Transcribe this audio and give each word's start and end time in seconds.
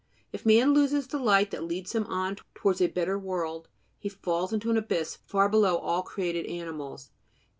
If 0.33 0.47
man 0.47 0.73
loses 0.73 1.05
the 1.05 1.19
light 1.19 1.51
that 1.51 1.63
leads 1.63 1.93
him 1.93 2.07
on 2.07 2.37
towards 2.55 2.81
a 2.81 2.87
better 2.87 3.19
world, 3.19 3.67
he 3.99 4.09
falls 4.09 4.51
into 4.51 4.71
an 4.71 4.77
abyss 4.77 5.19
far 5.27 5.47
below 5.47 5.77
all 5.77 6.01
created 6.01 6.47
animals. 6.47 7.11